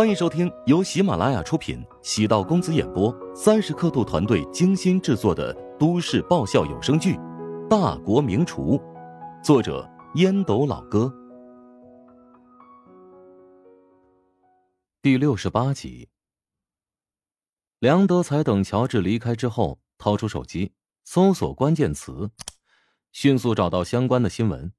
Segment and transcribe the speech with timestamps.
[0.00, 7.16] 欢迎收听由喜马拉雅出品、喜道公子演播、三十刻度团队精心制作的都市爆笑有声剧
[7.68, 8.78] 《大国名厨》，
[9.44, 11.12] 作者烟斗老哥，
[15.02, 16.08] 第六十八集。
[17.78, 20.72] 梁德才等乔治离开之后，掏出手机
[21.04, 22.30] 搜索关键词，
[23.12, 24.72] 迅速找到相关的新闻。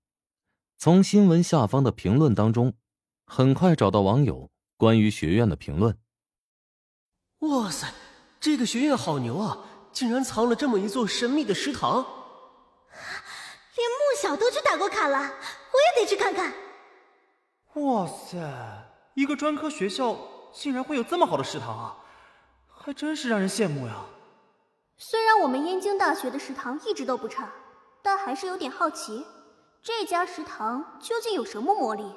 [0.79, 2.73] 从新闻下方的评论当中，
[3.27, 4.49] 很快找到网友
[4.81, 5.95] 关于学院的评论。
[7.41, 7.93] 哇塞，
[8.39, 9.55] 这个学院好牛啊！
[9.91, 12.03] 竟然藏了这么一座神秘的食堂，
[13.75, 16.51] 连穆小都去打过卡了，我也得去看看。
[17.75, 18.39] 哇塞，
[19.13, 20.17] 一个专科学校
[20.51, 21.97] 竟然会有这么好的食堂啊，
[22.67, 24.03] 还真是让人羡慕呀！
[24.97, 27.47] 虽然我们燕京大学的食堂一直都不差，
[28.01, 29.23] 但还是有点好奇。
[29.83, 32.15] 这家食堂究竟有什么魔力？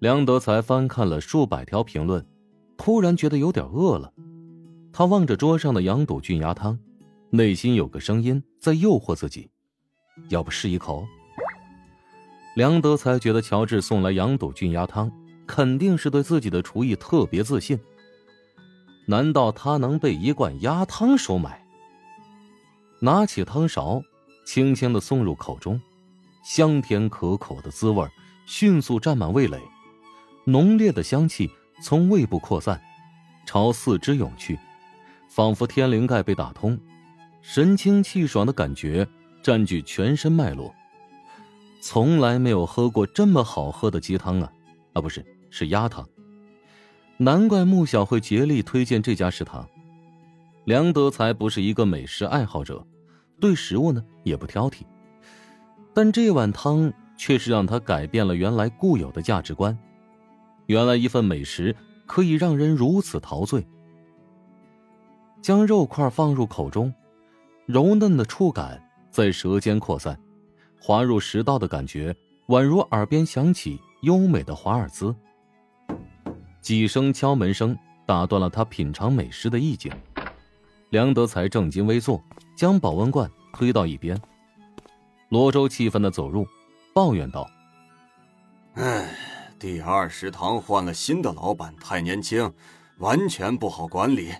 [0.00, 2.26] 梁德才翻看了数百条评论，
[2.78, 4.10] 突然觉得有点饿了。
[4.94, 6.78] 他望着桌上的羊肚菌鸭汤，
[7.28, 9.50] 内心有个声音在诱惑自己：
[10.30, 11.06] 要不试一口？
[12.56, 15.12] 梁德才觉得乔治送来羊肚菌鸭汤，
[15.46, 17.78] 肯定是对自己的厨艺特别自信。
[19.06, 21.62] 难道他能被一罐鸭汤收买？
[23.02, 24.02] 拿起汤勺，
[24.46, 25.78] 轻轻的送入口中。
[26.42, 28.02] 香甜可口的滋味
[28.46, 29.60] 迅速占满味蕾，
[30.44, 31.50] 浓烈的香气
[31.82, 32.80] 从胃部扩散，
[33.46, 34.58] 朝四肢涌去，
[35.28, 36.78] 仿佛天灵盖被打通，
[37.42, 39.06] 神清气爽的感觉
[39.42, 40.74] 占据全身脉络。
[41.82, 44.52] 从来没有喝过这么好喝的鸡汤啊！
[44.92, 46.06] 啊，不是，是鸭汤。
[47.16, 49.68] 难怪穆小会竭力推荐这家食堂。
[50.64, 52.86] 梁德才不是一个美食爱好者，
[53.40, 54.82] 对食物呢也不挑剔。
[55.94, 59.76] 但这碗汤却是让他改变了原来固有的价值观。
[60.70, 61.74] 原来一份美食
[62.06, 63.66] 可以让人如此陶醉。
[65.42, 66.94] 将肉块放入口中，
[67.66, 70.16] 柔嫩的触感在舌尖扩散，
[70.80, 72.14] 滑入食道的感觉
[72.46, 75.12] 宛如耳边响起优美的华尔兹。
[76.60, 77.76] 几声敲门声
[78.06, 79.90] 打断了他品尝美食的意境。
[80.90, 82.22] 梁德才正襟危坐，
[82.54, 84.16] 将保温罐推到一边。
[85.30, 86.46] 罗周气愤的走入，
[86.94, 87.50] 抱怨道
[88.74, 89.10] ：“唉，
[89.60, 92.50] 第二食堂换了新的老板，太年轻，
[92.96, 94.32] 完全不好管理。”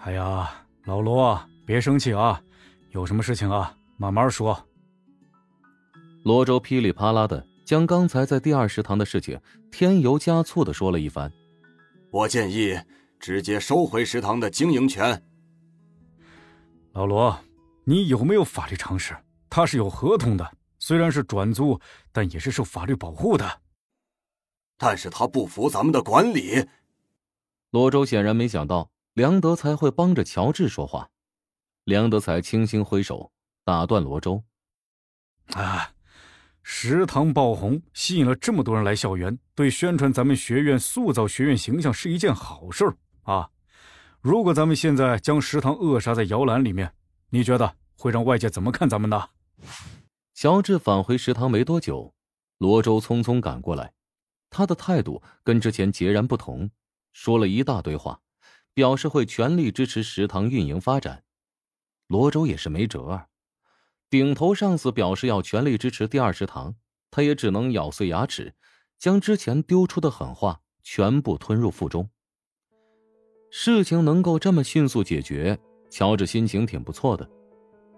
[0.00, 2.40] 哎呀，老罗，别生气啊，
[2.92, 4.58] 有什么事情啊，慢慢说。
[6.24, 9.38] 罗周噼里啪啦的将刚才在第二食堂的事情
[9.70, 11.30] 添油加醋的说了一番。
[12.10, 12.74] 我建议
[13.20, 15.22] 直接收回食堂的经营权。
[16.92, 17.38] 老罗，
[17.84, 19.14] 你有没有法律常识？
[19.50, 21.78] 他是有合同的，虽然是转租，
[22.12, 23.46] 但也是受法律保护的。
[24.76, 26.66] 但是他不服咱们的管理。
[27.70, 31.10] 罗周显然没想到梁德才会帮着乔治说话。
[31.84, 33.30] 梁德才轻轻挥手
[33.64, 34.42] 打断罗周
[35.54, 35.92] ：“啊，
[36.62, 42.84] 食堂爆红，吸引了这么多人来校园，对宣传咱们学院、塑造学院形象是一件好事
[43.22, 43.50] 啊。
[44.20, 46.92] 如果咱们现在将食堂扼杀在摇篮里面，
[47.30, 49.28] 你觉得会让外界怎么看咱们呢？”
[50.34, 52.12] 乔治返回食堂没多久，
[52.58, 53.92] 罗周匆匆赶过来，
[54.56, 56.70] 他的态度跟之前截然不同，
[57.12, 58.22] 说了一大堆话，
[58.72, 61.24] 表示会全力支持食堂运营发展。
[62.06, 63.26] 罗周也是没辙啊，
[64.08, 66.74] 顶头上司表示要全力支持第二食堂，
[67.10, 68.54] 他也只能咬碎牙齿，
[68.98, 72.08] 将之前丢出的狠话全部吞入腹中。
[73.50, 75.58] 事情能够这么迅速解决，
[75.90, 77.28] 乔治心情挺不错的，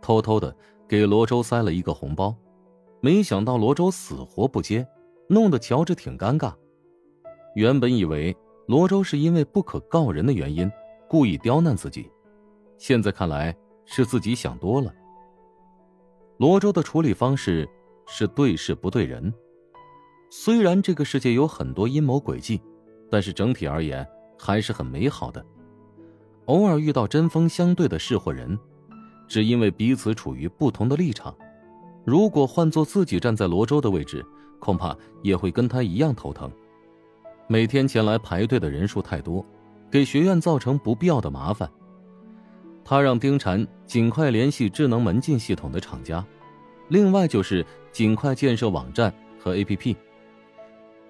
[0.03, 0.57] 偷偷的。
[0.89, 2.35] 给罗周塞了一个红包，
[3.01, 4.85] 没想到罗周死活不接，
[5.29, 6.53] 弄得乔治挺尴尬。
[7.55, 10.71] 原本以为罗周是因为不可告人的原因
[11.09, 12.11] 故意刁难自己，
[12.77, 14.93] 现在看来是自己想多了。
[16.39, 17.69] 罗周的处理方式
[18.07, 19.33] 是对事不对人，
[20.31, 22.61] 虽然这个世界有很多阴谋诡计，
[23.11, 24.07] 但是整体而言
[24.39, 25.45] 还是很美好的。
[26.47, 28.59] 偶尔遇到针锋相对的事或人。
[29.27, 31.37] 只因为彼此处于不同的立场，
[32.07, 34.25] 如果换做自己站在罗周的位置，
[34.59, 36.51] 恐怕也会跟他一样头疼。
[37.47, 39.45] 每天前来排队的人数太多，
[39.91, 41.71] 给学院造成不必要的麻烦。
[42.85, 46.25] 他让丁婵尽快联系智能门禁系统的厂家，
[46.89, 49.95] 另外就是尽快建设网站和 APP。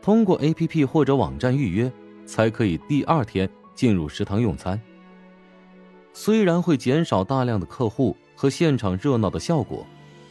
[0.01, 1.93] 通过 APP 或者网站预约，
[2.25, 4.81] 才可以第二天进入食堂用餐。
[6.12, 9.87] 虽然会减少大量的客户和现场热闹的效果，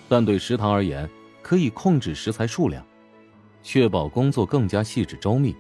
[0.10, 1.10] 但对食堂而言，
[1.42, 2.86] 可以控制食材数量，
[3.62, 5.56] 确保工作更加细致周密。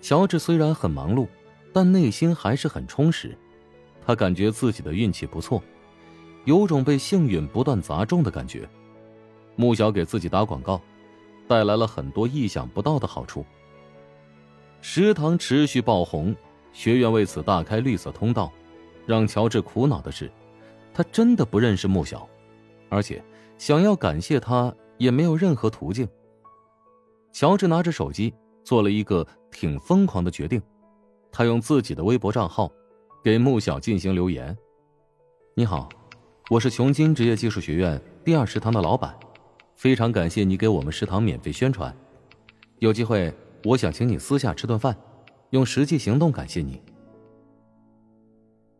[0.00, 1.26] 乔治虽然很忙碌，
[1.72, 3.36] 但内心还是很充实。
[4.06, 5.62] 他感觉自己的运气不错，
[6.44, 8.68] 有种被幸运不断砸中的感觉。
[9.56, 10.80] 穆小给自己打广告，
[11.46, 13.44] 带来了很多意想不到的好处。
[14.80, 16.34] 食堂持续爆红，
[16.72, 18.52] 学院为此大开绿色通道。
[19.04, 20.30] 让乔治苦恼的是，
[20.94, 22.28] 他真的不认识穆小，
[22.88, 23.22] 而且
[23.56, 26.06] 想要感谢他也没有任何途径。
[27.32, 28.32] 乔治拿着手机
[28.64, 30.60] 做了一个挺疯狂的决定，
[31.30, 32.70] 他用自己的微博账号
[33.22, 34.56] 给穆小进行留言
[35.54, 35.88] ：“你好，
[36.50, 39.16] 我是琼金职业技术学院第二食堂的老板，
[39.76, 41.94] 非常感谢你给我们食堂免费宣传，
[42.78, 43.32] 有机会
[43.64, 44.96] 我想请你私下吃顿饭，
[45.50, 46.82] 用实际行动感谢你。”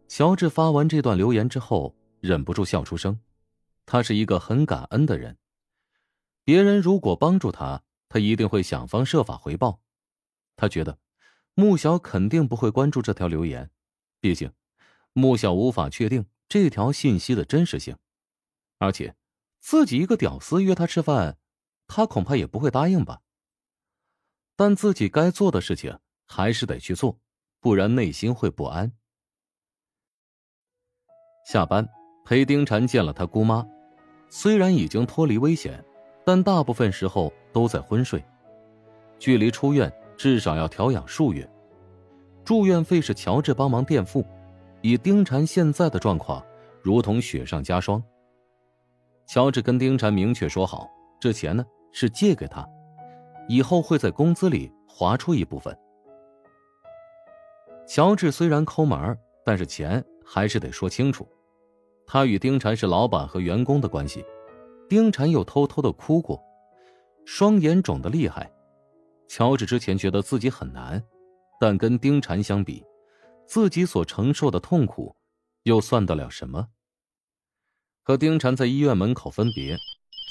[0.08, 3.18] 乔治发完这段留言之后，忍不住笑出声。
[3.84, 5.36] 他是一个很感恩的人，
[6.44, 9.80] 别人如果帮助他，他一定会想方设法回报。
[10.56, 10.98] 他觉得，
[11.54, 13.70] 穆小肯定不会关注这条留言，
[14.20, 14.52] 毕竟，
[15.12, 17.96] 穆小无法确定这条信息的真实性，
[18.78, 19.14] 而且，
[19.60, 21.38] 自己一个屌丝约他吃饭，
[21.86, 23.20] 他恐怕也不会答应吧。
[24.56, 27.20] 但自己该做的事情还是得去做，
[27.60, 28.92] 不然内心会不安。
[31.46, 31.88] 下班
[32.24, 33.66] 陪丁婵见了他姑妈，
[34.28, 35.84] 虽然已经脱离危险，
[36.26, 38.22] 但大部分时候都在昏睡。
[39.18, 41.48] 距离出院至少要调养数月，
[42.44, 44.24] 住院费是乔治帮忙垫付。
[44.80, 46.40] 以丁婵现在的状况，
[46.82, 48.02] 如同雪上加霜。
[49.26, 50.88] 乔治跟丁婵明确说好，
[51.20, 52.64] 这钱呢是借给他，
[53.48, 55.76] 以后会在工资里划出一部分。
[57.88, 61.26] 乔治虽然抠门但是钱还是得说清楚。
[62.06, 64.24] 他与丁婵是老板和员工的关系，
[64.88, 66.40] 丁婵又偷偷的哭过，
[67.30, 68.50] 双眼肿得厉害。
[69.28, 71.04] 乔治之前觉得自己很难，
[71.60, 72.82] 但跟丁婵相比，
[73.46, 75.14] 自己所承受的痛苦，
[75.64, 76.68] 又算得了什么？
[78.02, 79.76] 和丁婵在医院门口分别，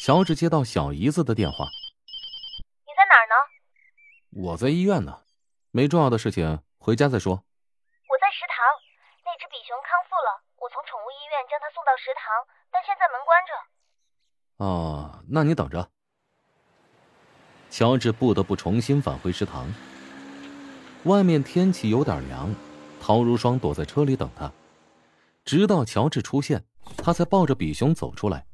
[0.01, 1.69] 乔治接到小姨子的电话
[2.81, 3.35] ：“你在哪儿呢
[4.49, 5.21] ？”“我在医院呢，
[5.69, 7.45] 没重要的事情，回家再说。
[8.09, 8.65] ”“我在食堂，
[9.23, 12.25] 那只比熊康复了。”我从宠物医院将它送到食堂，
[12.71, 13.53] 但现在门关着。
[14.65, 15.91] 哦，那你等着。
[17.69, 19.67] 乔治不得不重新返回食堂。
[21.03, 22.53] 外面天气有点凉，
[22.99, 24.51] 陶如霜躲在车里等他，
[25.45, 26.63] 直到乔治出现，
[26.97, 28.45] 他才抱着比熊走出来。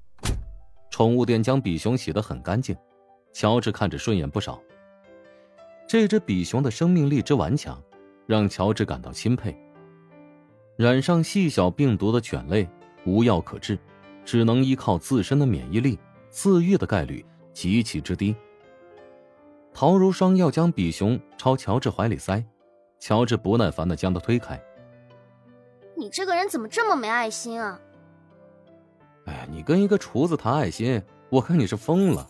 [0.91, 2.75] 宠物店将比熊洗得很干净，
[3.33, 4.61] 乔治看着顺眼不少。
[5.87, 7.81] 这只比熊的生命力之顽强，
[8.27, 9.57] 让乔治感到钦佩。
[10.75, 12.67] 染上细小病毒的犬类
[13.05, 13.77] 无药可治，
[14.25, 15.97] 只能依靠自身的免疫力，
[16.29, 18.35] 自愈的概率极其之低。
[19.73, 22.43] 陶如霜要将比熊朝乔治怀里塞，
[22.99, 24.61] 乔治不耐烦的将他推开。
[25.95, 27.79] 你这个人怎么这么没爱心啊？
[29.25, 32.27] 哎呀，你跟一个厨子谈爱心，我看你是疯了。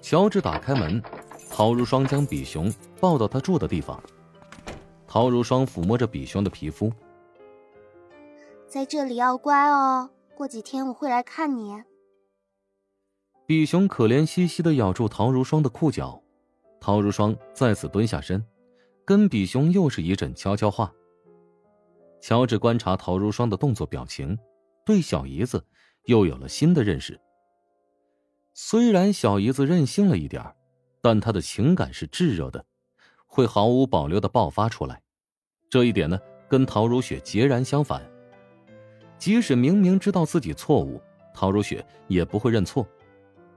[0.00, 1.02] 乔治打开门，
[1.50, 4.02] 陶如霜将比熊抱到他住的地方。
[5.06, 6.92] 陶如霜抚摸着比熊的皮肤，
[8.66, 10.10] 在这里要乖哦。
[10.34, 11.82] 过几天我会来看你。
[13.46, 16.22] 比熊可怜兮兮的咬住陶如霜的裤脚，
[16.80, 18.44] 陶如霜再次蹲下身，
[19.04, 20.92] 跟比熊又是一阵悄悄话。
[22.20, 24.38] 乔治观察陶如霜的动作表情，
[24.86, 25.64] 对小姨子
[26.04, 27.20] 又有了新的认识。
[28.54, 30.54] 虽然小姨子任性了一点
[31.00, 32.64] 但她的情感是炙热的。
[33.26, 35.00] 会毫无保留的爆发出来，
[35.70, 38.02] 这一点呢，跟陶如雪截然相反。
[39.16, 41.00] 即使明明知道自己错误，
[41.32, 42.86] 陶如雪也不会认错。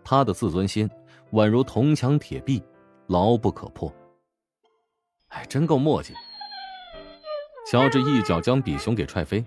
[0.06, 0.90] 她的自尊心
[1.32, 2.64] 宛如铜墙铁壁，
[3.08, 3.94] 牢不可破。
[5.30, 6.14] 哎，真够磨叽。
[7.68, 9.44] 乔治一脚将比熊给踹飞，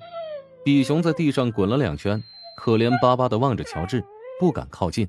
[0.64, 2.20] 比熊在地上滚了两圈，
[2.56, 4.04] 可怜巴巴的望着乔治，
[4.40, 5.08] 不敢靠近。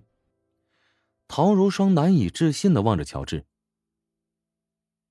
[1.27, 3.45] 陶如霜难以置信的望着乔治。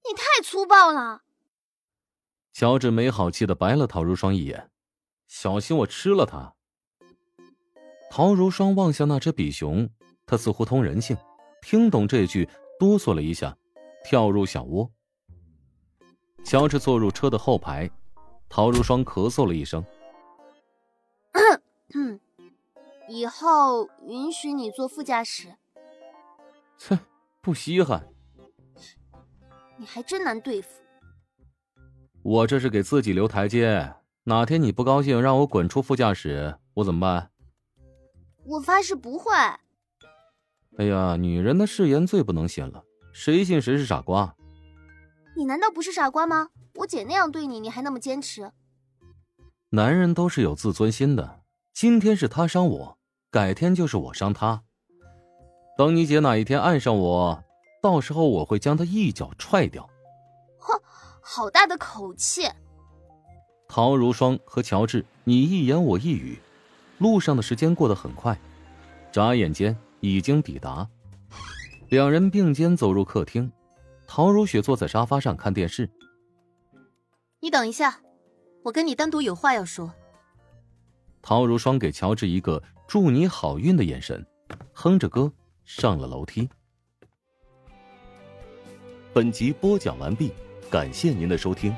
[0.04, 1.22] 你太粗暴了！
[2.52, 4.70] 乔治没好气的白了陶如霜一眼，
[5.26, 6.54] 小心我吃了他。
[8.10, 9.90] 陶如霜望向那只比熊，
[10.28, 11.16] 他似乎通人性，
[11.62, 12.46] 听懂这句，
[12.78, 13.56] 哆嗦了一下，
[14.04, 14.90] 跳入小窝。
[16.44, 17.90] 乔治坐入车的后排，
[18.48, 19.82] 陶如霜咳嗽了一声
[23.08, 25.56] ：“以后允许你坐副驾驶。”
[26.76, 26.98] 切，
[27.40, 28.06] 不稀罕。
[29.78, 30.68] 你还真难对付。
[32.22, 33.94] 我这是给自己留台阶，
[34.24, 37.30] 哪天你不高兴让我滚出副驾驶，我怎么办？
[38.44, 39.32] 我发誓不会。
[40.76, 44.36] 哎呀，女人的誓言最不能信了，谁信谁是傻瓜。
[45.36, 46.50] 你难道不是傻瓜吗？
[46.74, 48.52] 我姐那样对你，你还那么坚持？
[49.70, 51.40] 男人都是有自尊心的，
[51.72, 52.98] 今天是他伤我，
[53.30, 54.62] 改天就是我伤他。
[55.76, 57.44] 等你姐哪一天爱上我，
[57.82, 59.88] 到时候我会将她一脚踹掉。
[60.58, 60.80] 哼，
[61.20, 62.42] 好大的口气！
[63.68, 66.38] 陶如霜和乔治你一言我一语，
[66.98, 68.38] 路上的时间过得很快，
[69.12, 70.88] 眨眼间已经抵达。
[71.88, 73.50] 两人并肩走入客厅，
[74.06, 75.88] 陶如雪坐在沙发上看电视。
[77.40, 78.00] 你等一下，
[78.64, 79.92] 我跟你单独有话要说。
[81.22, 84.24] 陶如霜给乔治一个祝你好运的眼神，
[84.72, 85.32] 哼着歌
[85.64, 86.48] 上了楼梯。
[89.12, 90.32] 本集播讲完毕，
[90.70, 91.74] 感谢您的收听。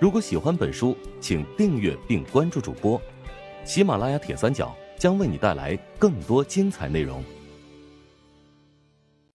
[0.00, 3.00] 如果喜欢本书，请订阅并关注主播。
[3.64, 7.22] 喜马拉雅铁三角将为你带来更多精彩内容。